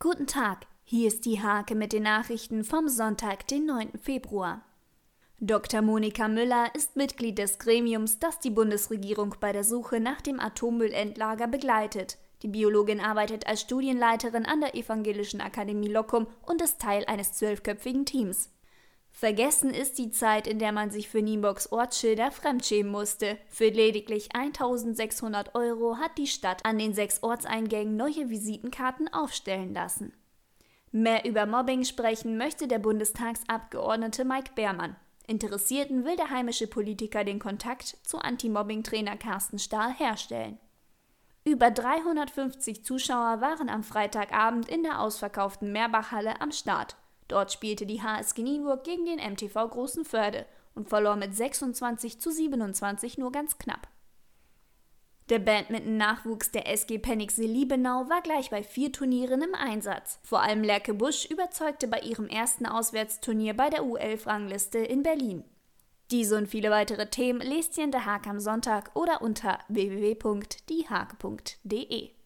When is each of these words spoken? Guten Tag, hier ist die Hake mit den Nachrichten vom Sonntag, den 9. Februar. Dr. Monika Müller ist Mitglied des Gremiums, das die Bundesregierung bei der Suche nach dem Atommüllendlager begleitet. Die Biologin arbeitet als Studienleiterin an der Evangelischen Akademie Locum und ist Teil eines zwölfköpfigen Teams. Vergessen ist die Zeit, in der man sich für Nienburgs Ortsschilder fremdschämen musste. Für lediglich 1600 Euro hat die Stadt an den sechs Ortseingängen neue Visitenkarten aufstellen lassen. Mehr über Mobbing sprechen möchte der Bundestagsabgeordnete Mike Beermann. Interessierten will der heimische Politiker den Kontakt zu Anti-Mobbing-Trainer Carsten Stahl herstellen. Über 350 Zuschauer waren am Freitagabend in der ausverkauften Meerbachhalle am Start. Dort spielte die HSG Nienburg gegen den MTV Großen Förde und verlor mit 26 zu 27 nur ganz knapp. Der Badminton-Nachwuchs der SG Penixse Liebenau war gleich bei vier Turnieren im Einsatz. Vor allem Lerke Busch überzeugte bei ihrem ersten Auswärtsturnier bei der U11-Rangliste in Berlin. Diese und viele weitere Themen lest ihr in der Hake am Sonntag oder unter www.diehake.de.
Guten 0.00 0.28
Tag, 0.28 0.66
hier 0.84 1.08
ist 1.08 1.24
die 1.24 1.42
Hake 1.42 1.74
mit 1.74 1.92
den 1.92 2.04
Nachrichten 2.04 2.62
vom 2.62 2.86
Sonntag, 2.86 3.48
den 3.48 3.66
9. 3.66 3.98
Februar. 4.00 4.62
Dr. 5.40 5.82
Monika 5.82 6.28
Müller 6.28 6.72
ist 6.76 6.94
Mitglied 6.94 7.36
des 7.36 7.58
Gremiums, 7.58 8.20
das 8.20 8.38
die 8.38 8.50
Bundesregierung 8.50 9.34
bei 9.40 9.50
der 9.50 9.64
Suche 9.64 9.98
nach 9.98 10.20
dem 10.20 10.38
Atommüllendlager 10.38 11.48
begleitet. 11.48 12.16
Die 12.42 12.48
Biologin 12.48 13.00
arbeitet 13.00 13.48
als 13.48 13.62
Studienleiterin 13.62 14.46
an 14.46 14.60
der 14.60 14.76
Evangelischen 14.76 15.40
Akademie 15.40 15.88
Locum 15.88 16.28
und 16.46 16.62
ist 16.62 16.80
Teil 16.80 17.04
eines 17.06 17.32
zwölfköpfigen 17.32 18.06
Teams. 18.06 18.50
Vergessen 19.18 19.74
ist 19.74 19.98
die 19.98 20.12
Zeit, 20.12 20.46
in 20.46 20.60
der 20.60 20.70
man 20.70 20.92
sich 20.92 21.08
für 21.08 21.22
Nienburgs 21.22 21.72
Ortsschilder 21.72 22.30
fremdschämen 22.30 22.92
musste. 22.92 23.36
Für 23.48 23.68
lediglich 23.68 24.28
1600 24.32 25.56
Euro 25.56 25.96
hat 25.96 26.16
die 26.18 26.28
Stadt 26.28 26.64
an 26.64 26.78
den 26.78 26.94
sechs 26.94 27.20
Ortseingängen 27.24 27.96
neue 27.96 28.30
Visitenkarten 28.30 29.12
aufstellen 29.12 29.74
lassen. 29.74 30.12
Mehr 30.92 31.24
über 31.24 31.46
Mobbing 31.46 31.82
sprechen 31.82 32.38
möchte 32.38 32.68
der 32.68 32.78
Bundestagsabgeordnete 32.78 34.24
Mike 34.24 34.52
Beermann. 34.54 34.94
Interessierten 35.26 36.04
will 36.04 36.14
der 36.14 36.30
heimische 36.30 36.68
Politiker 36.68 37.24
den 37.24 37.40
Kontakt 37.40 37.96
zu 38.04 38.18
Anti-Mobbing-Trainer 38.18 39.16
Carsten 39.16 39.58
Stahl 39.58 39.92
herstellen. 39.94 40.60
Über 41.42 41.72
350 41.72 42.84
Zuschauer 42.84 43.40
waren 43.40 43.68
am 43.68 43.82
Freitagabend 43.82 44.68
in 44.68 44.84
der 44.84 45.00
ausverkauften 45.00 45.72
Meerbachhalle 45.72 46.40
am 46.40 46.52
Start. 46.52 46.94
Dort 47.28 47.52
spielte 47.52 47.86
die 47.86 48.02
HSG 48.02 48.42
Nienburg 48.42 48.84
gegen 48.84 49.06
den 49.06 49.18
MTV 49.18 49.68
Großen 49.68 50.04
Förde 50.04 50.46
und 50.74 50.88
verlor 50.88 51.16
mit 51.16 51.36
26 51.36 52.20
zu 52.20 52.30
27 52.30 53.18
nur 53.18 53.30
ganz 53.30 53.58
knapp. 53.58 53.88
Der 55.28 55.38
Badminton-Nachwuchs 55.40 56.52
der 56.52 56.66
SG 56.72 56.98
Penixse 56.98 57.42
Liebenau 57.42 58.08
war 58.08 58.22
gleich 58.22 58.48
bei 58.48 58.62
vier 58.62 58.90
Turnieren 58.92 59.42
im 59.42 59.54
Einsatz. 59.54 60.18
Vor 60.22 60.40
allem 60.40 60.62
Lerke 60.62 60.94
Busch 60.94 61.26
überzeugte 61.26 61.86
bei 61.86 62.00
ihrem 62.00 62.28
ersten 62.28 62.64
Auswärtsturnier 62.64 63.54
bei 63.54 63.68
der 63.68 63.82
U11-Rangliste 63.82 64.78
in 64.78 65.02
Berlin. 65.02 65.44
Diese 66.10 66.38
und 66.38 66.48
viele 66.48 66.70
weitere 66.70 67.10
Themen 67.10 67.42
lest 67.42 67.76
ihr 67.76 67.84
in 67.84 67.90
der 67.90 68.06
Hake 68.06 68.30
am 68.30 68.40
Sonntag 68.40 68.96
oder 68.96 69.20
unter 69.20 69.58
www.diehake.de. 69.68 70.50